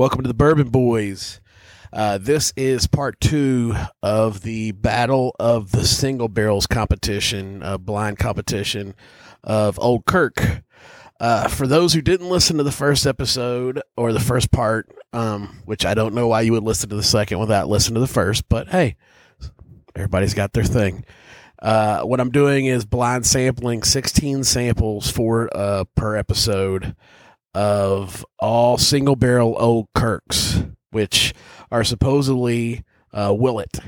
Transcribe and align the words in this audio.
Welcome 0.00 0.22
to 0.22 0.28
the 0.28 0.32
Bourbon 0.32 0.70
Boys. 0.70 1.42
Uh, 1.92 2.16
this 2.16 2.54
is 2.56 2.86
part 2.86 3.20
two 3.20 3.74
of 4.02 4.40
the 4.40 4.72
Battle 4.72 5.36
of 5.38 5.72
the 5.72 5.84
Single 5.84 6.28
Barrels 6.28 6.66
competition, 6.66 7.62
uh, 7.62 7.76
blind 7.76 8.18
competition 8.18 8.94
of 9.44 9.78
Old 9.78 10.06
Kirk. 10.06 10.62
Uh, 11.20 11.48
for 11.48 11.66
those 11.66 11.92
who 11.92 12.00
didn't 12.00 12.30
listen 12.30 12.56
to 12.56 12.62
the 12.62 12.72
first 12.72 13.06
episode 13.06 13.82
or 13.94 14.14
the 14.14 14.20
first 14.20 14.50
part, 14.50 14.90
um, 15.12 15.60
which 15.66 15.84
I 15.84 15.92
don't 15.92 16.14
know 16.14 16.28
why 16.28 16.40
you 16.40 16.52
would 16.52 16.64
listen 16.64 16.88
to 16.88 16.96
the 16.96 17.02
second 17.02 17.38
without 17.38 17.68
listening 17.68 17.96
to 17.96 18.00
the 18.00 18.06
first, 18.06 18.48
but 18.48 18.68
hey, 18.68 18.96
everybody's 19.94 20.32
got 20.32 20.54
their 20.54 20.64
thing. 20.64 21.04
Uh, 21.60 22.04
what 22.04 22.20
I'm 22.20 22.30
doing 22.30 22.64
is 22.64 22.86
blind 22.86 23.26
sampling 23.26 23.82
16 23.82 24.44
samples 24.44 25.10
for 25.10 25.54
uh, 25.54 25.84
per 25.94 26.16
episode 26.16 26.96
of 27.54 28.24
all 28.38 28.78
single 28.78 29.16
barrel 29.16 29.56
old 29.58 29.88
Kirks, 29.94 30.62
which 30.90 31.34
are 31.70 31.84
supposedly 31.84 32.84
uh, 33.12 33.34
Willett, 33.36 33.78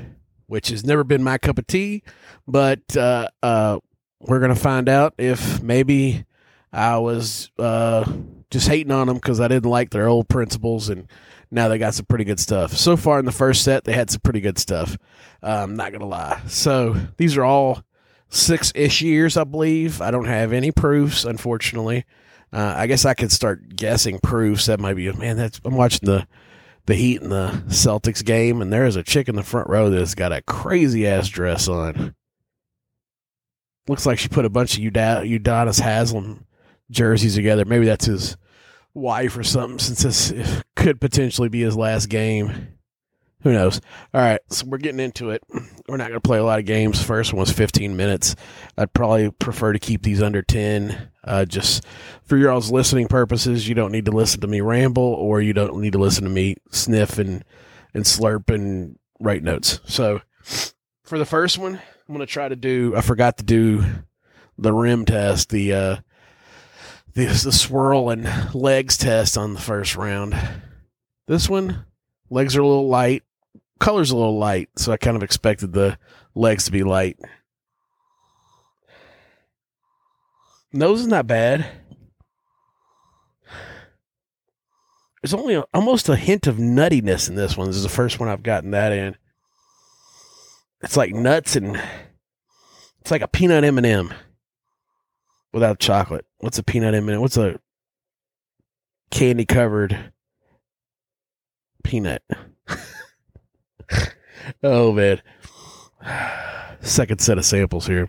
which 0.46 0.68
has 0.68 0.84
never 0.84 1.04
been 1.04 1.22
my 1.22 1.38
cup 1.38 1.58
of 1.58 1.66
tea, 1.66 2.02
but 2.46 2.96
uh, 2.96 3.28
uh, 3.42 3.78
we're 4.20 4.40
gonna 4.40 4.54
find 4.54 4.88
out 4.88 5.14
if 5.18 5.62
maybe 5.62 6.24
I 6.72 6.98
was 6.98 7.50
uh, 7.58 8.10
just 8.50 8.68
hating 8.68 8.92
on 8.92 9.06
them 9.06 9.16
because 9.16 9.40
I 9.40 9.48
didn't 9.48 9.70
like 9.70 9.90
their 9.90 10.08
old 10.08 10.28
principles, 10.28 10.88
and 10.88 11.06
now 11.50 11.68
they 11.68 11.78
got 11.78 11.94
some 11.94 12.06
pretty 12.06 12.24
good 12.24 12.40
stuff. 12.40 12.72
So 12.72 12.96
far 12.96 13.18
in 13.18 13.24
the 13.24 13.32
first 13.32 13.62
set, 13.62 13.84
they 13.84 13.92
had 13.92 14.10
some 14.10 14.20
pretty 14.20 14.40
good 14.40 14.58
stuff. 14.58 14.96
I'm 15.42 15.76
not 15.76 15.92
gonna 15.92 16.06
lie. 16.06 16.40
So 16.48 16.96
these 17.16 17.36
are 17.36 17.44
all 17.44 17.82
six 18.28 18.72
ish 18.74 19.02
years, 19.02 19.36
I 19.36 19.44
believe. 19.44 20.00
I 20.00 20.10
don't 20.10 20.24
have 20.24 20.52
any 20.52 20.72
proofs, 20.72 21.24
unfortunately. 21.24 22.04
Uh, 22.52 22.74
I 22.76 22.86
guess 22.86 23.04
I 23.04 23.14
could 23.14 23.32
start 23.32 23.74
guessing 23.74 24.18
proofs. 24.18 24.66
That 24.66 24.80
might 24.80 24.94
be 24.94 25.10
man. 25.12 25.36
That's 25.36 25.60
I'm 25.64 25.74
watching 25.74 26.06
the 26.06 26.26
the 26.86 26.94
Heat 26.94 27.22
and 27.22 27.30
the 27.30 27.62
Celtics 27.68 28.24
game, 28.24 28.60
and 28.60 28.72
there 28.72 28.86
is 28.86 28.96
a 28.96 29.02
chick 29.02 29.28
in 29.28 29.36
the 29.36 29.42
front 29.42 29.68
row 29.68 29.88
that's 29.88 30.14
got 30.14 30.32
a 30.32 30.42
crazy 30.42 31.06
ass 31.06 31.28
dress 31.28 31.68
on. 31.68 32.14
Looks 33.88 34.06
like 34.06 34.18
she 34.18 34.28
put 34.28 34.44
a 34.44 34.50
bunch 34.50 34.76
of 34.76 34.82
Udonis 34.82 35.80
Haslem 35.80 36.46
jerseys 36.90 37.34
together. 37.34 37.64
Maybe 37.64 37.86
that's 37.86 38.06
his 38.06 38.36
wife 38.94 39.36
or 39.36 39.42
something, 39.42 39.78
since 39.78 40.02
this 40.02 40.62
could 40.76 41.00
potentially 41.00 41.48
be 41.48 41.62
his 41.62 41.76
last 41.76 42.06
game. 42.06 42.68
Who 43.42 43.52
knows? 43.52 43.80
All 44.14 44.20
right, 44.20 44.40
so 44.50 44.66
we're 44.66 44.78
getting 44.78 45.00
into 45.00 45.30
it. 45.30 45.42
We're 45.88 45.96
not 45.96 46.08
going 46.08 46.20
to 46.20 46.26
play 46.26 46.38
a 46.38 46.44
lot 46.44 46.60
of 46.60 46.64
games. 46.64 47.02
First 47.02 47.32
one 47.32 47.40
was 47.40 47.50
15 47.50 47.96
minutes. 47.96 48.36
I'd 48.78 48.92
probably 48.92 49.30
prefer 49.32 49.72
to 49.72 49.80
keep 49.80 50.02
these 50.02 50.22
under 50.22 50.42
10. 50.42 51.10
Uh, 51.24 51.44
just 51.44 51.84
for 52.24 52.36
your 52.36 52.52
all's 52.52 52.70
listening 52.70 53.08
purposes, 53.08 53.68
you 53.68 53.74
don't 53.74 53.90
need 53.90 54.04
to 54.04 54.12
listen 54.12 54.40
to 54.40 54.46
me 54.46 54.60
ramble, 54.60 55.02
or 55.02 55.40
you 55.40 55.52
don't 55.52 55.80
need 55.80 55.92
to 55.92 55.98
listen 55.98 56.24
to 56.24 56.30
me 56.30 56.56
sniff 56.70 57.18
and 57.18 57.44
and 57.94 58.04
slurp 58.04 58.48
and 58.48 58.96
write 59.20 59.42
notes. 59.42 59.80
So, 59.86 60.22
for 61.04 61.18
the 61.18 61.26
first 61.26 61.58
one, 61.58 61.74
I'm 61.74 62.14
going 62.14 62.20
to 62.20 62.26
try 62.26 62.48
to 62.48 62.56
do. 62.56 62.94
I 62.96 63.00
forgot 63.00 63.38
to 63.38 63.44
do 63.44 63.84
the 64.56 64.72
rim 64.72 65.04
test, 65.04 65.50
the 65.50 65.72
uh, 65.72 65.96
the 67.14 67.26
the 67.26 67.52
swirl 67.52 68.08
and 68.10 68.54
legs 68.54 68.96
test 68.96 69.36
on 69.36 69.54
the 69.54 69.60
first 69.60 69.96
round. 69.96 70.36
This 71.26 71.48
one, 71.48 71.84
legs 72.30 72.56
are 72.56 72.62
a 72.62 72.66
little 72.66 72.88
light 72.88 73.22
color's 73.82 74.12
a 74.12 74.16
little 74.16 74.38
light, 74.38 74.70
so 74.76 74.92
I 74.92 74.96
kind 74.96 75.16
of 75.16 75.24
expected 75.24 75.72
the 75.72 75.98
legs 76.36 76.66
to 76.66 76.70
be 76.72 76.84
light. 76.84 77.18
Nose 80.72 81.00
is 81.00 81.08
not 81.08 81.26
bad. 81.26 81.66
There's 85.20 85.34
only 85.34 85.54
a, 85.54 85.64
almost 85.74 86.08
a 86.08 86.16
hint 86.16 86.46
of 86.46 86.56
nuttiness 86.56 87.28
in 87.28 87.34
this 87.34 87.56
one. 87.56 87.66
This 87.66 87.76
is 87.76 87.82
the 87.82 87.88
first 87.88 88.20
one 88.20 88.28
I've 88.28 88.44
gotten 88.44 88.70
that 88.70 88.92
in. 88.92 89.16
It's 90.82 90.96
like 90.96 91.12
nuts 91.12 91.56
and 91.56 91.76
it's 93.00 93.10
like 93.10 93.22
a 93.22 93.28
peanut 93.28 93.64
M 93.64 93.78
and 93.78 93.86
m 93.86 94.14
without 95.52 95.80
chocolate. 95.80 96.24
What's 96.38 96.58
a 96.58 96.62
peanut 96.62 96.94
M 96.94 97.08
and 97.08 97.16
m 97.16 97.20
What's 97.20 97.36
a 97.36 97.58
candy 99.10 99.44
covered 99.44 100.12
peanut? 101.82 102.22
Oh 104.62 104.92
man. 104.92 105.22
Second 106.80 107.20
set 107.20 107.38
of 107.38 107.44
samples 107.44 107.86
here. 107.86 108.08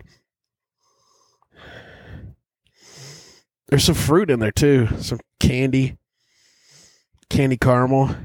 There's 3.67 3.83
some 3.83 3.95
fruit 3.95 4.29
in 4.29 4.39
there 4.39 4.51
too. 4.51 4.87
Some 4.99 5.19
candy. 5.39 5.97
Candy 7.29 7.57
caramel. 7.57 8.15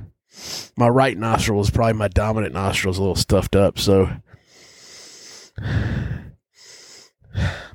My 0.77 0.89
right 0.89 1.17
nostril 1.17 1.61
is 1.61 1.71
probably 1.71 1.95
my 1.95 2.09
dominant 2.09 2.53
nostril 2.55 2.93
is 2.93 2.99
a 2.99 3.01
little 3.01 3.17
stuffed 3.17 3.57
up, 3.57 3.79
so 3.79 4.11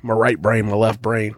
my 0.02 0.14
right 0.14 0.40
brain, 0.40 0.66
my 0.66 0.74
left 0.74 1.02
brain. 1.02 1.34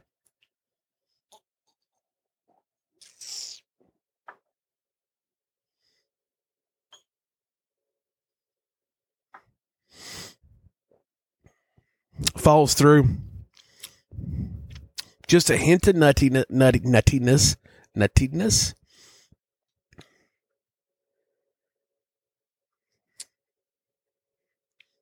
Falls 12.46 12.74
through. 12.74 13.08
Just 15.26 15.50
a 15.50 15.56
hint 15.56 15.88
of 15.88 15.96
nutty, 15.96 16.30
nutty, 16.30 16.78
nuttiness, 16.78 17.56
nuttiness. 17.98 18.72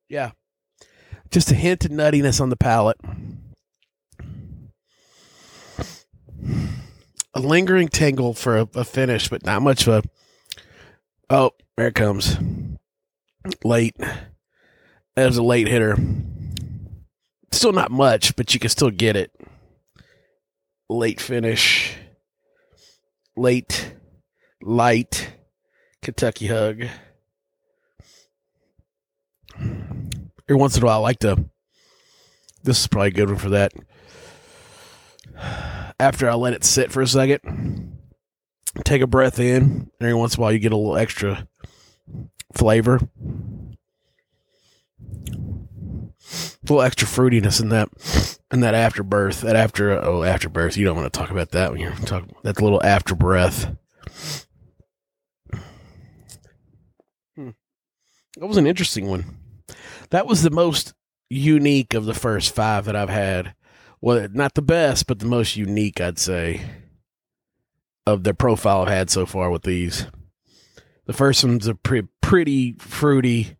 Yeah, 0.09 0.31
just 1.29 1.51
a 1.51 1.53
hint 1.53 1.85
of 1.85 1.91
nuttiness 1.91 2.41
on 2.41 2.49
the 2.49 2.55
palate. 2.55 2.97
A 7.35 7.39
lingering 7.39 7.89
tingle 7.89 8.33
for 8.33 8.57
a, 8.57 8.67
a 8.73 8.83
finish, 8.83 9.29
but 9.29 9.45
not 9.45 9.61
much 9.61 9.85
of 9.85 10.03
a. 10.03 10.09
Oh, 11.29 11.51
there 11.77 11.89
it 11.89 11.93
comes. 11.93 12.39
Late. 13.63 13.97
That 13.99 15.27
was 15.27 15.37
a 15.37 15.43
late 15.43 15.67
hitter. 15.67 15.95
Still 17.55 17.71
not 17.71 17.89
much, 17.89 18.35
but 18.35 18.53
you 18.53 18.59
can 18.59 18.69
still 18.69 18.91
get 18.91 19.15
it. 19.15 19.31
Late 20.89 21.21
finish. 21.21 21.95
Late. 23.37 23.95
Light. 24.61 25.31
Kentucky 26.01 26.47
hug. 26.47 26.83
Every 29.57 30.59
once 30.59 30.75
in 30.75 30.83
a 30.83 30.85
while, 30.85 30.97
I 30.97 31.01
like 31.01 31.19
to. 31.19 31.45
This 32.61 32.81
is 32.81 32.87
probably 32.87 33.07
a 33.07 33.11
good 33.11 33.29
one 33.29 33.39
for 33.39 33.49
that. 33.51 33.71
After 35.97 36.29
I 36.29 36.33
let 36.33 36.53
it 36.53 36.65
sit 36.65 36.91
for 36.91 37.01
a 37.01 37.07
second, 37.07 37.97
take 38.83 39.01
a 39.01 39.07
breath 39.07 39.39
in. 39.39 39.89
Every 40.01 40.13
once 40.13 40.35
in 40.35 40.41
a 40.41 40.43
while, 40.43 40.51
you 40.51 40.59
get 40.59 40.73
a 40.73 40.77
little 40.77 40.97
extra 40.97 41.47
flavor 42.53 42.99
a 46.31 46.57
little 46.63 46.81
extra 46.81 47.07
fruitiness 47.07 47.61
in 47.61 47.69
that 47.69 47.89
in 48.51 48.61
that 48.61 48.73
afterbirth. 48.73 49.41
That 49.41 49.55
after 49.55 49.91
oh 49.91 50.23
afterbirth. 50.23 50.77
You 50.77 50.85
don't 50.85 50.97
want 50.97 51.11
to 51.11 51.19
talk 51.19 51.31
about 51.31 51.51
that 51.51 51.71
when 51.71 51.81
you're 51.81 51.91
talking 51.91 52.33
that 52.43 52.61
little 52.61 52.83
after 52.83 53.15
breath. 53.15 53.75
Hmm. 57.35 57.51
That 58.37 58.47
was 58.47 58.57
an 58.57 58.67
interesting 58.67 59.07
one. 59.07 59.37
That 60.09 60.27
was 60.27 60.43
the 60.43 60.51
most 60.51 60.93
unique 61.29 61.93
of 61.93 62.05
the 62.05 62.13
first 62.13 62.53
five 62.53 62.85
that 62.85 62.95
I've 62.95 63.09
had. 63.09 63.55
Well, 64.01 64.27
not 64.31 64.53
the 64.53 64.61
best, 64.61 65.07
but 65.07 65.19
the 65.19 65.25
most 65.25 65.55
unique, 65.55 65.99
I'd 65.99 66.19
say, 66.19 66.61
of 68.05 68.23
the 68.23 68.33
profile 68.33 68.83
I've 68.83 68.89
had 68.89 69.09
so 69.09 69.25
far 69.25 69.49
with 69.49 69.63
these. 69.63 70.05
The 71.05 71.13
first 71.13 71.43
one's 71.43 71.67
a 71.67 71.75
pre- 71.75 72.07
pretty 72.21 72.73
fruity, 72.79 73.57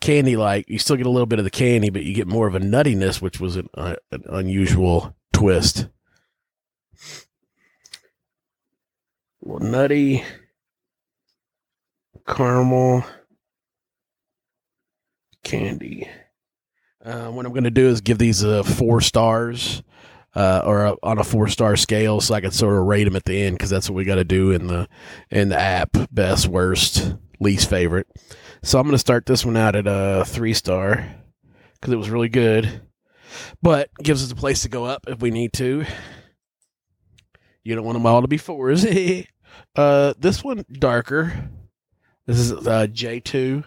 candy 0.00 0.36
like. 0.36 0.68
You 0.68 0.78
still 0.78 0.96
get 0.96 1.06
a 1.06 1.10
little 1.10 1.26
bit 1.26 1.38
of 1.38 1.44
the 1.44 1.50
candy, 1.50 1.90
but 1.90 2.04
you 2.04 2.14
get 2.14 2.26
more 2.26 2.46
of 2.46 2.54
a 2.54 2.60
nuttiness, 2.60 3.20
which 3.20 3.40
was 3.40 3.56
an, 3.56 3.68
uh, 3.74 3.96
an 4.10 4.22
unusual 4.28 5.16
twist. 5.32 5.88
A 9.44 9.48
little 9.48 9.68
nutty, 9.68 10.24
caramel, 12.26 13.04
candy. 15.44 16.08
Uh, 17.04 17.28
what 17.28 17.46
I'm 17.46 17.52
going 17.52 17.64
to 17.64 17.70
do 17.70 17.88
is 17.88 18.00
give 18.00 18.18
these 18.18 18.44
uh, 18.44 18.62
four 18.62 19.00
stars. 19.00 19.82
Uh, 20.34 20.60
or 20.66 20.84
a, 20.84 20.94
on 21.02 21.18
a 21.18 21.24
four 21.24 21.48
star 21.48 21.76
scale, 21.76 22.20
so 22.20 22.34
I 22.34 22.42
can 22.42 22.50
sort 22.50 22.76
of 22.76 22.84
rate 22.84 23.04
them 23.04 23.16
at 23.16 23.24
the 23.24 23.40
end 23.40 23.56
because 23.56 23.70
that's 23.70 23.88
what 23.88 23.96
we 23.96 24.04
got 24.04 24.16
to 24.16 24.24
do 24.24 24.50
in 24.50 24.66
the 24.66 24.86
in 25.30 25.48
the 25.48 25.58
app. 25.58 25.96
Best, 26.12 26.46
worst, 26.46 27.14
least 27.40 27.70
favorite. 27.70 28.06
So 28.66 28.80
I'm 28.80 28.86
going 28.86 28.94
to 28.94 28.98
start 28.98 29.26
this 29.26 29.44
one 29.46 29.56
out 29.56 29.76
at 29.76 29.86
a 29.86 30.24
three 30.26 30.52
star 30.52 31.08
because 31.74 31.92
it 31.92 31.96
was 31.96 32.10
really 32.10 32.28
good, 32.28 32.82
but 33.62 33.90
gives 34.02 34.24
us 34.24 34.32
a 34.32 34.34
place 34.34 34.62
to 34.62 34.68
go 34.68 34.84
up 34.84 35.04
if 35.06 35.20
we 35.20 35.30
need 35.30 35.52
to. 35.52 35.84
You 37.62 37.76
don't 37.76 37.84
want 37.84 37.94
them 37.94 38.06
all 38.06 38.22
to 38.22 38.28
be 38.28 38.38
fours. 38.38 38.84
Uh, 39.74 40.12
this 40.18 40.44
one 40.44 40.64
darker. 40.70 41.48
This 42.26 42.38
is 42.38 42.52
uh, 42.52 42.86
J2. 42.90 43.64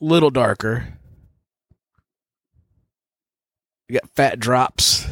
Little 0.00 0.30
darker. 0.30 0.98
You 3.88 3.98
got 3.98 4.10
fat 4.10 4.38
drops 4.38 5.06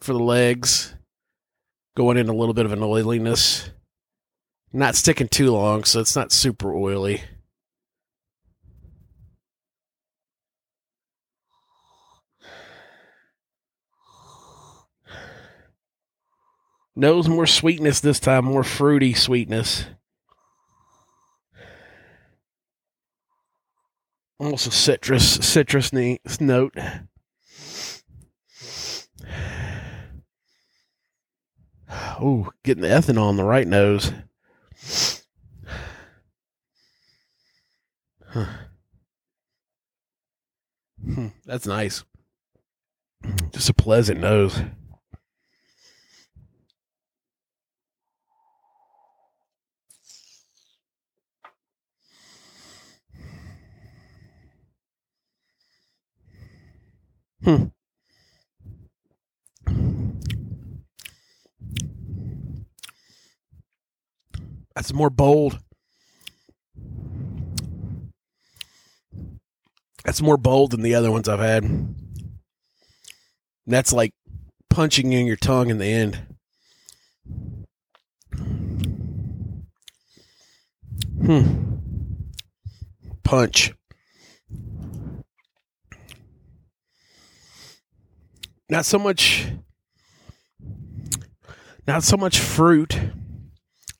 for 0.00 0.14
the 0.14 0.18
legs, 0.18 0.96
going 1.96 2.16
in 2.16 2.28
a 2.28 2.34
little 2.34 2.54
bit 2.54 2.66
of 2.66 2.72
an 2.72 2.82
oiliness. 2.82 3.70
Not 4.72 4.94
sticking 4.94 5.28
too 5.28 5.50
long, 5.50 5.84
so 5.84 6.00
it's 6.00 6.14
not 6.14 6.30
super 6.30 6.74
oily. 6.74 7.22
Nose 16.94 17.28
more 17.28 17.46
sweetness 17.46 18.00
this 18.00 18.20
time, 18.20 18.44
more 18.44 18.64
fruity 18.64 19.14
sweetness. 19.14 19.86
Almost 24.40 24.66
a 24.66 24.70
citrus 24.70 25.24
citrus 25.46 25.92
note. 25.92 26.76
Oh, 32.20 32.50
getting 32.64 32.82
the 32.82 32.88
ethanol 32.88 33.28
on 33.28 33.36
the 33.36 33.44
right 33.44 33.66
nose. 33.66 34.12
Huh. 38.30 38.46
Hmm, 41.02 41.28
that's 41.46 41.66
nice. 41.66 42.04
Just 43.52 43.70
a 43.70 43.74
pleasant 43.74 44.20
nose. 44.20 44.60
Hmm. 57.44 57.66
That's 64.78 64.92
more 64.92 65.10
bold. 65.10 65.58
That's 70.04 70.22
more 70.22 70.36
bold 70.36 70.70
than 70.70 70.82
the 70.82 70.94
other 70.94 71.10
ones 71.10 71.28
I've 71.28 71.40
had. 71.40 71.64
And 71.64 71.96
that's 73.66 73.92
like 73.92 74.14
punching 74.70 75.12
in 75.12 75.26
your 75.26 75.34
tongue 75.34 75.70
in 75.70 75.78
the 75.78 75.86
end. 75.86 76.22
Hmm. 81.26 81.78
Punch. 83.24 83.72
Not 88.68 88.86
so 88.86 89.00
much 89.00 89.48
not 91.88 92.04
so 92.04 92.16
much 92.16 92.38
fruit. 92.38 92.96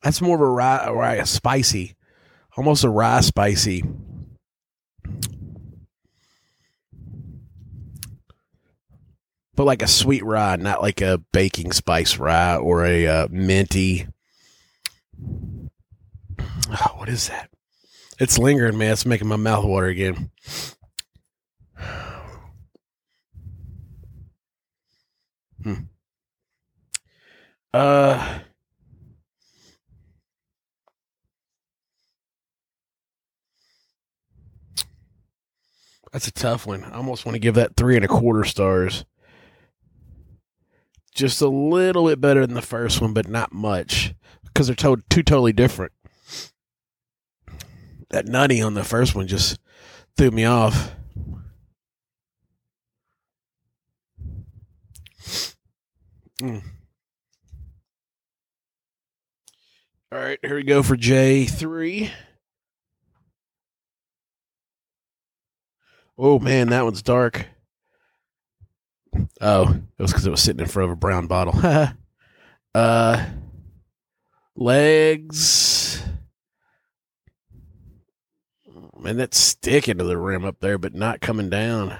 That's 0.09 0.23
more 0.23 0.37
of 0.37 0.41
a 0.41 0.49
rye, 0.49 0.89
rye 0.89 1.15
a 1.17 1.27
spicy, 1.27 1.95
almost 2.57 2.83
a 2.83 2.89
rye 2.89 3.21
spicy. 3.21 3.85
But 9.55 9.65
like 9.65 9.83
a 9.83 9.87
sweet 9.87 10.25
rye, 10.25 10.57
not 10.57 10.81
like 10.81 11.03
a 11.03 11.19
baking 11.35 11.73
spice 11.73 12.17
rye 12.17 12.57
or 12.57 12.87
a 12.87 13.07
uh, 13.07 13.29
minty. 13.31 14.07
Oh, 15.21 16.95
what 16.97 17.11
is 17.11 17.29
that? 17.29 17.51
It's 18.19 18.39
lingering, 18.39 18.79
man. 18.79 18.95
It's 18.95 19.05
making 19.05 19.29
my 19.29 19.37
mouth 19.37 19.67
water 19.67 19.89
again. 19.89 20.31
Hmm. 25.63 25.75
Uh 27.75 28.39
That's 36.13 36.29
a 36.29 36.33
tough 36.33 36.67
one. 36.67 36.85
I 36.85 36.93
almost 36.97 37.27
want 37.27 37.35
to 37.35 37.41
give 37.41 37.55
that 37.57 37.77
three 37.77 37.97
and 37.97 38.05
a 38.05 38.09
quarter 38.09 38.45
stars. 38.45 39.05
Just 41.15 41.41
a 41.43 41.49
little 41.49 42.07
bit 42.07 42.21
better 42.21 42.47
than 42.47 42.55
the 42.55 42.63
first 42.63 43.01
one, 43.01 43.13
but 43.13 43.29
not 43.29 43.53
much 43.53 44.15
because 44.45 44.67
they're 44.69 44.77
to- 44.77 45.03
two 45.11 45.23
totally 45.23 45.53
different. 45.53 45.93
That 48.11 48.27
nutty 48.27 48.63
on 48.63 48.75
the 48.75 48.85
first 48.85 49.15
one 49.15 49.27
just 49.27 49.59
threw 50.17 50.31
me 50.31 50.45
off. 50.45 50.93
Mm. 56.41 56.63
All 60.11 60.19
right, 60.19 60.39
here 60.43 60.55
we 60.55 60.63
go 60.63 60.83
for 60.83 60.97
J3. 60.97 62.11
Oh 66.19 66.41
man, 66.41 66.71
that 66.71 66.83
one's 66.83 67.01
dark. 67.01 67.47
Oh, 69.41 69.77
it 69.99 70.03
was 70.03 70.11
because 70.11 70.27
it 70.27 70.31
was 70.31 70.43
sitting 70.43 70.61
in 70.61 70.67
front 70.67 70.91
of 70.91 70.93
a 70.93 70.97
brown 70.97 71.29
bottle. 71.29 71.55
uh, 72.75 73.27
legs. 74.57 76.03
Man, 78.99 79.17
that's 79.17 79.39
sticking 79.39 79.99
to 79.99 80.05
the 80.05 80.19
rim 80.19 80.45
up 80.45 80.59
there, 80.59 80.77
but 80.77 80.93
not 80.93 81.21
coming 81.21 81.49
down. 81.49 81.97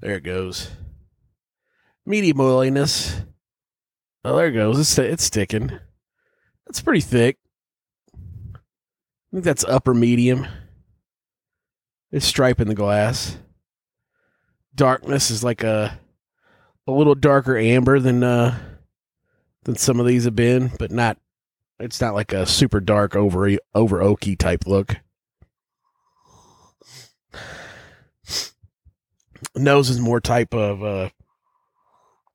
There 0.00 0.14
it 0.14 0.22
goes. 0.22 0.70
Medium 2.06 2.40
oiliness. 2.40 3.20
Oh, 4.24 4.36
there 4.36 4.46
it 4.46 4.52
goes. 4.52 4.78
It's 4.78 4.96
it's 4.98 5.24
sticking. 5.24 5.80
That's 6.64 6.80
pretty 6.80 7.00
thick. 7.00 7.39
I 9.30 9.36
think 9.36 9.44
that's 9.44 9.64
upper 9.64 9.94
medium. 9.94 10.46
It's 12.10 12.26
striping 12.26 12.66
the 12.66 12.74
glass. 12.74 13.38
Darkness 14.74 15.30
is 15.30 15.44
like 15.44 15.62
a 15.62 16.00
a 16.86 16.92
little 16.92 17.14
darker 17.14 17.56
amber 17.56 18.00
than 18.00 18.24
uh 18.24 18.58
than 19.62 19.76
some 19.76 20.00
of 20.00 20.06
these 20.06 20.24
have 20.24 20.34
been, 20.34 20.72
but 20.78 20.90
not 20.90 21.18
it's 21.78 22.00
not 22.00 22.14
like 22.14 22.32
a 22.32 22.44
super 22.44 22.80
dark 22.80 23.14
over 23.14 23.56
over 23.72 24.00
oaky 24.00 24.36
type 24.36 24.66
look. 24.66 24.96
Nose 29.54 29.90
is 29.90 30.00
more 30.00 30.20
type 30.20 30.54
of 30.54 30.82
uh 30.82 31.08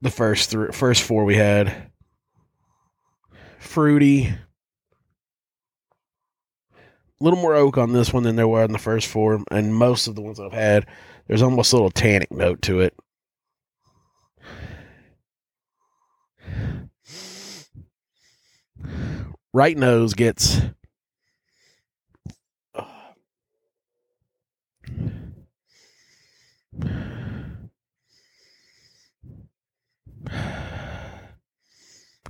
the 0.02 0.12
first 0.12 0.50
three, 0.50 0.72
first 0.72 1.04
four 1.04 1.26
we 1.26 1.36
had. 1.36 1.92
Fruity, 3.60 4.34
little 7.20 7.40
more 7.40 7.56
oak 7.56 7.78
on 7.78 7.94
this 7.94 8.14
one 8.14 8.24
than 8.24 8.36
there 8.36 8.48
were 8.48 8.64
in 8.64 8.72
the 8.72 8.78
first 8.78 9.08
four, 9.08 9.44
and 9.52 9.76
most 9.76 10.08
of 10.08 10.16
the 10.16 10.22
ones 10.22 10.40
I've 10.40 10.54
had, 10.54 10.86
there's 11.28 11.42
almost 11.42 11.74
a 11.74 11.76
little 11.76 11.92
tannic 11.92 12.32
note 12.32 12.62
to 12.64 12.82
it. 12.82 12.94
Right 19.54 19.78
nose 19.78 20.14
gets 20.14 20.62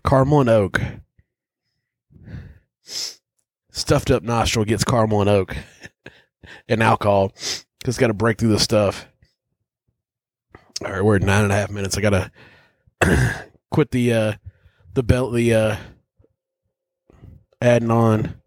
caramel 0.05 0.41
and 0.41 0.49
oak 0.49 0.79
stuffed 3.85 4.09
up 4.09 4.23
nostril 4.23 4.65
gets 4.65 4.83
caramel 4.83 5.21
and 5.21 5.29
oak 5.29 5.55
and 6.67 6.81
alcohol 6.81 7.31
it's 7.87 7.99
got 7.99 8.07
to 8.07 8.13
break 8.13 8.39
through 8.39 8.49
the 8.49 8.59
stuff. 8.59 9.07
All 10.83 10.91
right, 10.91 11.03
we're 11.03 11.17
at 11.17 11.21
nine 11.21 11.43
and 11.43 11.51
a 11.51 11.55
half 11.55 11.69
minutes. 11.69 11.97
I 11.97 12.01
gotta 12.01 12.31
quit 13.71 13.91
the 13.91 14.11
uh 14.11 14.33
the 14.93 15.03
belt 15.03 15.33
the 15.33 15.53
uh 15.53 15.77
adding 17.61 17.91
on. 17.91 18.41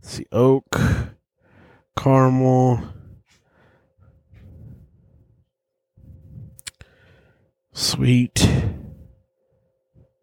Let's 0.00 0.14
see 0.14 0.26
oak, 0.32 0.80
caramel, 1.98 2.82
sweet, 7.72 8.48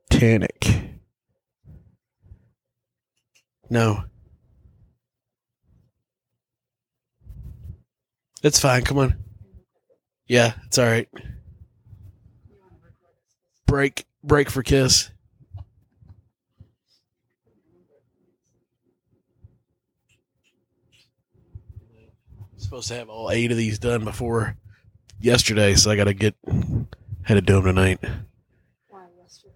tannic. 0.10 0.90
No, 3.70 4.04
It's 8.42 8.60
fine. 8.60 8.84
Come 8.84 8.98
on. 8.98 9.16
Yeah, 10.28 10.54
it's 10.66 10.78
all 10.78 10.86
right. 10.86 11.08
Break, 13.68 14.06
break 14.24 14.50
for 14.50 14.64
kiss. 14.64 15.10
Supposed 22.58 22.88
to 22.90 22.96
have 22.96 23.10
all 23.10 23.32
eight 23.32 23.52
of 23.52 23.58
these 23.58 23.80
done 23.80 24.04
before 24.06 24.56
yesterday, 25.20 25.74
so 25.74 25.92
I 25.92 25.96
got 25.96 26.06
to 26.06 26.14
get 26.14 26.36
had 27.24 27.36
to 27.36 27.42
do 27.42 27.56
them 27.56 27.64
tonight 27.64 28.00
Why 28.90 29.06
yesterday? 29.22 29.54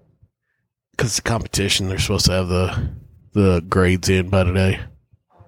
because 0.91 1.11
it's 1.11 1.19
a 1.19 1.23
competition. 1.23 1.87
They're 1.87 1.99
supposed 1.99 2.25
to 2.25 2.31
have 2.33 2.47
the 2.47 2.89
the 3.33 3.61
grades 3.69 4.09
in 4.09 4.29
by 4.29 4.43
today. 4.43 4.79
Oh. 5.31 5.45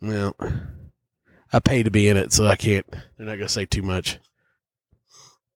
Yeah, 0.00 0.30
I 1.52 1.60
pay 1.60 1.82
to 1.82 1.90
be 1.90 2.08
in 2.08 2.16
it, 2.16 2.32
so 2.32 2.46
I 2.46 2.56
can't. 2.56 2.86
They're 2.90 3.26
not 3.26 3.36
gonna 3.36 3.48
say 3.48 3.66
too 3.66 3.82
much. 3.82 4.18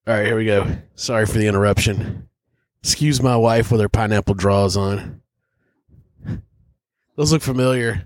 All 0.06 0.14
right, 0.14 0.26
here 0.26 0.36
we 0.36 0.44
go. 0.44 0.76
Sorry 0.94 1.26
for 1.26 1.38
the 1.38 1.46
interruption. 1.46 2.28
Excuse 2.82 3.22
my 3.22 3.36
wife 3.36 3.72
with 3.72 3.80
her 3.80 3.88
pineapple 3.88 4.34
draws 4.34 4.76
on. 4.76 5.22
Those 7.16 7.32
look 7.32 7.42
familiar. 7.42 8.04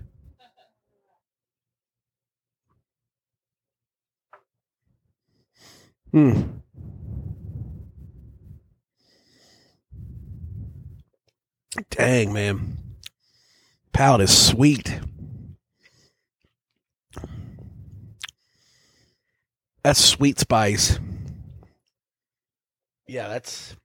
Hmm. 6.11 6.41
Dang, 11.89 12.33
man. 12.33 12.77
Palate 13.93 14.21
is 14.21 14.47
sweet. 14.47 14.99
That's 19.83 20.03
sweet 20.03 20.39
spice. 20.39 20.99
Yeah, 23.07 23.27
that's. 23.27 23.75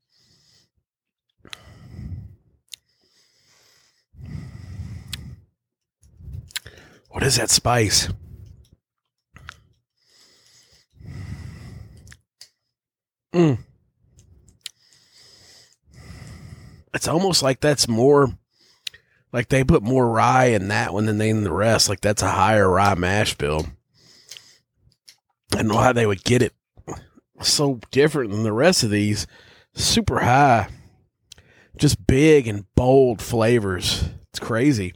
What 7.09 7.23
is 7.23 7.37
that 7.37 7.49
spice? 7.49 8.11
Mm. 13.33 13.59
It's 16.93 17.09
almost 17.09 17.43
like 17.43 17.61
that's 17.61 17.89
more 17.89 18.31
like 19.33 19.49
they 19.49 19.65
put 19.65 19.83
more 19.83 20.09
rye 20.09 20.47
in 20.47 20.69
that 20.69 20.93
one 20.93 21.07
than 21.07 21.19
they 21.19 21.31
in 21.31 21.43
the 21.43 21.53
rest. 21.53 21.89
Like 21.89 22.01
that's 22.01 22.23
a 22.23 22.31
higher 22.31 22.69
rye 22.69 22.95
mash 22.95 23.35
bill. 23.35 23.67
I 25.57 25.61
don't 25.61 25.69
know 25.69 25.79
how 25.79 25.95
they 25.95 26.05
would 26.05 26.23
get 26.23 26.43
it 26.43 26.53
so 27.41 27.81
different 27.91 28.31
than 28.31 28.43
the 28.43 28.53
rest 28.53 28.83
of 28.83 28.91
these. 28.91 29.27
Super 29.75 30.19
high, 30.19 30.69
just 31.79 32.07
big 32.07 32.47
and 32.47 32.67
bold 32.75 33.23
flavors. 33.23 34.05
It's 34.29 34.39
crazy. 34.39 34.93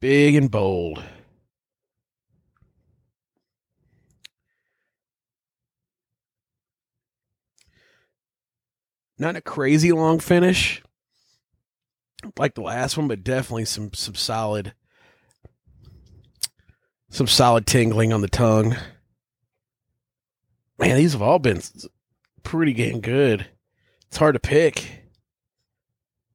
Big 0.00 0.34
and 0.34 0.50
bold. 0.50 1.04
Not 9.18 9.36
a 9.36 9.40
crazy 9.40 9.92
long 9.92 10.18
finish 10.18 10.82
like 12.36 12.56
the 12.56 12.62
last 12.62 12.96
one, 12.96 13.06
but 13.06 13.22
definitely 13.22 13.66
some 13.66 13.92
some 13.94 14.16
solid 14.16 14.74
some 17.10 17.26
solid 17.26 17.66
tingling 17.66 18.12
on 18.12 18.20
the 18.20 18.28
tongue. 18.28 18.76
Man, 20.78 20.96
these 20.96 21.12
have 21.12 21.22
all 21.22 21.38
been 21.38 21.60
pretty 22.42 22.72
damn 22.72 23.00
good. 23.00 23.46
It's 24.06 24.16
hard 24.16 24.34
to 24.34 24.40
pick. 24.40 25.04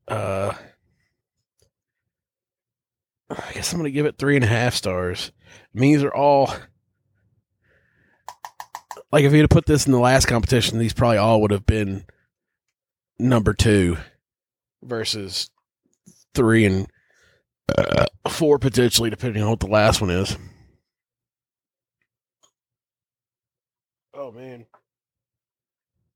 Uh, 0.08 0.54
I 3.30 3.54
guess 3.54 3.72
I'm 3.72 3.80
gonna 3.80 3.90
give 3.90 4.06
it 4.06 4.18
three 4.18 4.36
and 4.36 4.44
a 4.44 4.48
half 4.48 4.76
stars. 4.76 5.32
I 5.76 5.80
mean, 5.80 5.94
these 5.94 6.04
are 6.04 6.14
all 6.14 6.54
like 9.12 9.24
if 9.24 9.32
you'd 9.32 9.42
have 9.42 9.50
put 9.50 9.66
this 9.66 9.86
in 9.86 9.92
the 9.92 10.00
last 10.00 10.26
competition, 10.26 10.80
these 10.80 10.94
probably 10.94 11.18
all 11.18 11.42
would 11.42 11.52
have 11.52 11.66
been 11.66 12.06
number 13.18 13.54
two 13.54 13.98
versus 14.84 15.50
three 16.34 16.66
and 16.66 16.88
uh, 17.78 18.06
four 18.28 18.60
potentially, 18.60 19.10
depending 19.10 19.42
on 19.42 19.50
what 19.50 19.60
the 19.60 19.68
last 19.68 20.02
one 20.02 20.10
is. 20.10 20.36
Oh 24.14 24.32
man, 24.32 24.66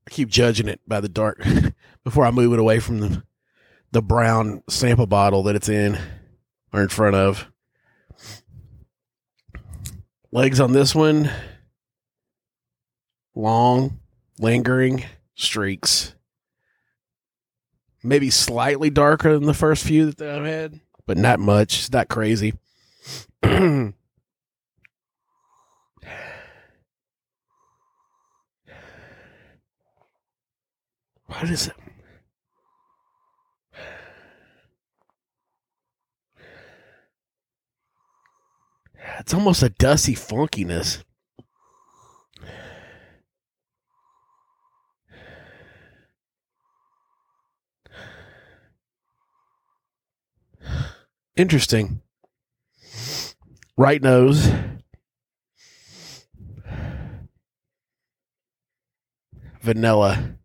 I 0.05 0.09
keep 0.09 0.29
judging 0.29 0.67
it 0.67 0.81
by 0.87 0.99
the 0.99 1.09
dark 1.09 1.43
before 2.03 2.25
I 2.25 2.31
move 2.31 2.53
it 2.53 2.59
away 2.59 2.79
from 2.79 2.99
the 2.99 3.23
the 3.91 4.01
brown 4.01 4.63
sample 4.69 5.07
bottle 5.07 5.43
that 5.43 5.55
it's 5.55 5.69
in 5.69 5.97
or 6.73 6.81
in 6.81 6.89
front 6.89 7.15
of. 7.15 7.47
Legs 10.31 10.59
on 10.59 10.73
this 10.73 10.93
one, 10.93 11.31
long, 13.33 13.99
lingering 14.37 15.05
streaks 15.35 16.13
maybe 18.07 18.29
slightly 18.29 18.89
darker 18.89 19.33
than 19.33 19.45
the 19.45 19.53
first 19.53 19.83
few 19.83 20.11
that 20.11 20.29
I've 20.29 20.45
had, 20.45 20.79
but 21.05 21.17
not 21.17 21.39
much. 21.39 21.79
It's 21.79 21.91
not 21.91 22.07
crazy. 22.07 22.53
what 31.27 31.49
is 31.49 31.67
it? 31.67 31.73
It's 39.19 39.33
almost 39.33 39.63
a 39.63 39.69
dusty 39.69 40.15
funkiness. 40.15 41.03
Interesting. 51.35 52.01
Right 53.77 54.01
nose. 54.01 54.49
Vanilla. 59.61 60.37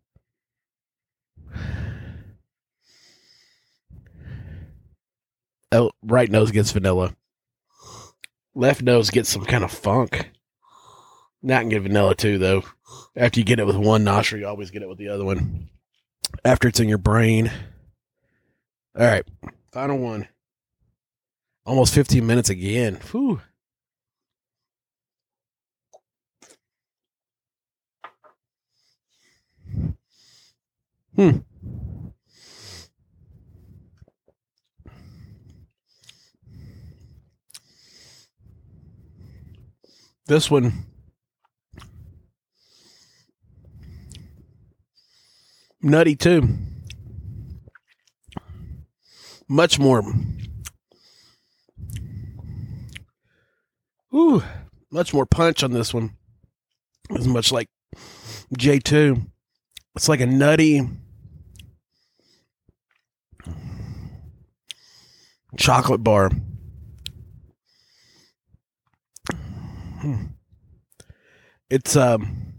Right 6.03 6.29
nose 6.29 6.51
gets 6.51 6.71
vanilla. 6.71 7.15
Left 8.55 8.81
nose 8.81 9.09
gets 9.09 9.29
some 9.29 9.45
kind 9.45 9.63
of 9.63 9.71
funk. 9.71 10.29
Not 11.41 11.61
can 11.61 11.69
get 11.69 11.81
vanilla 11.81 12.15
too, 12.15 12.37
though. 12.37 12.63
After 13.15 13.39
you 13.39 13.45
get 13.45 13.59
it 13.59 13.65
with 13.65 13.75
one 13.75 14.03
nostril, 14.03 14.41
you 14.41 14.47
always 14.47 14.71
get 14.71 14.81
it 14.81 14.89
with 14.89 14.97
the 14.97 15.09
other 15.09 15.25
one. 15.25 15.69
After 16.45 16.67
it's 16.67 16.79
in 16.79 16.89
your 16.89 16.97
brain. 16.97 17.51
All 18.97 19.05
right, 19.05 19.25
final 19.71 19.97
one. 19.97 20.27
Almost 21.65 21.93
15 21.93 22.25
minutes 22.25 22.49
again. 22.49 22.99
Whew. 23.11 23.41
Hmm. 31.15 31.37
This 40.33 40.49
one 40.49 40.87
nutty 45.79 46.15
too. 46.15 46.57
Much 49.47 49.77
more 49.77 50.01
Ooh, 54.11 54.41
much 54.91 55.13
more 55.13 55.27
punch 55.27 55.61
on 55.61 55.71
this 55.71 55.93
one. 55.93 56.15
As 57.15 57.27
much 57.27 57.51
like 57.51 57.69
J2. 58.57 59.27
It's 59.95 60.09
like 60.09 60.19
a 60.19 60.25
nutty 60.25 60.81
chocolate 65.57 66.03
bar. 66.03 66.31
It's 71.69 71.95
a 71.95 72.15
um, 72.15 72.53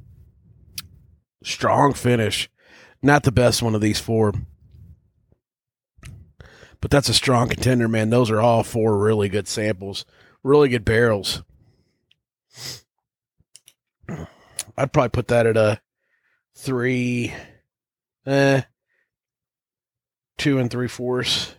strong 1.43 1.93
finish. 1.93 2.49
Not 3.03 3.23
the 3.23 3.33
best 3.33 3.63
one 3.63 3.75
of 3.75 3.81
these 3.81 4.01
four. 4.01 4.33
But 6.81 6.91
that's 6.91 7.09
a 7.09 7.15
strong 7.15 7.49
contender, 7.49 7.89
man. 7.89 8.11
Those 8.11 8.31
are 8.31 8.41
all 8.41 8.63
four 8.63 8.99
really 8.99 9.29
good 9.29 9.47
samples 9.49 10.05
really 10.45 10.69
good 10.69 10.85
barrels. 10.85 11.43
I'd 14.77 14.93
probably 14.93 15.09
put 15.09 15.29
that 15.29 15.47
at 15.47 15.57
a 15.57 15.81
three, 16.55 17.33
eh, 18.27 18.63
two 20.39 20.59
and 20.59 20.71
three 20.71 20.89
fourths. 20.89 21.55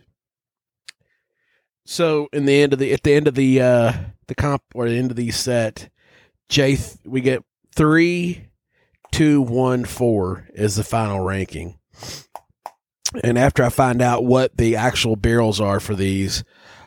So 1.86 2.28
in 2.32 2.46
the 2.46 2.62
end 2.62 2.72
of 2.72 2.80
the 2.80 2.92
at 2.92 3.04
the 3.04 3.14
end 3.14 3.28
of 3.28 3.36
the 3.36 3.62
uh 3.62 3.92
the 4.26 4.34
comp 4.34 4.62
or 4.74 4.88
the 4.88 4.96
end 4.96 5.12
of 5.12 5.16
the 5.16 5.30
set, 5.30 5.88
J 6.48 6.76
th- 6.76 6.96
we 7.06 7.20
get 7.20 7.44
three, 7.74 8.48
two, 9.12 9.40
one, 9.40 9.84
four 9.84 10.48
is 10.52 10.74
the 10.74 10.84
final 10.84 11.20
ranking. 11.20 11.78
And 13.22 13.38
after 13.38 13.62
I 13.62 13.68
find 13.68 14.02
out 14.02 14.24
what 14.24 14.56
the 14.56 14.74
actual 14.74 15.14
barrels 15.14 15.60
are 15.60 15.78
for 15.78 15.94
these, 15.94 16.42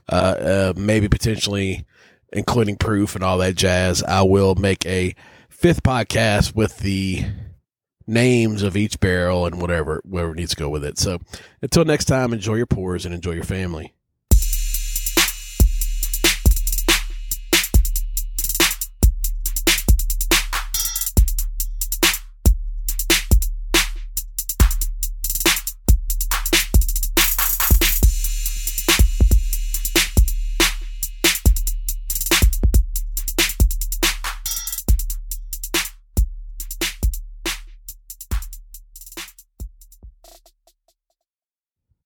uh, 0.09 0.13
uh 0.15 0.73
maybe 0.75 1.07
potentially 1.07 1.85
including 2.33 2.75
proof 2.75 3.15
and 3.15 3.23
all 3.23 3.37
that 3.37 3.55
jazz, 3.55 4.03
I 4.03 4.23
will 4.23 4.55
make 4.55 4.85
a 4.85 5.15
fifth 5.49 5.81
podcast 5.81 6.55
with 6.55 6.79
the 6.79 7.25
names 8.05 8.63
of 8.63 8.75
each 8.75 8.99
barrel 8.99 9.45
and 9.45 9.61
whatever 9.61 10.01
whatever 10.03 10.35
needs 10.35 10.51
to 10.51 10.57
go 10.57 10.67
with 10.67 10.83
it. 10.83 10.97
So 10.97 11.19
until 11.61 11.85
next 11.85 12.05
time, 12.05 12.33
enjoy 12.33 12.55
your 12.55 12.65
pours 12.65 13.05
and 13.05 13.15
enjoy 13.15 13.31
your 13.31 13.45
family. 13.45 13.93